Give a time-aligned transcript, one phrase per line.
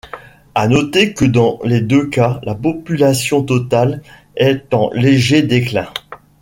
[0.55, 4.01] À noter que dans les deux cas la population totale
[4.35, 5.89] est en léger déclin.